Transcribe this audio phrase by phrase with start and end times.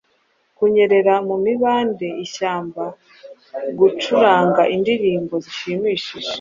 [0.57, 2.83] Kunyerera mu mibande ishyamba
[3.79, 6.29] Gucuranga indirimbo zishimishije,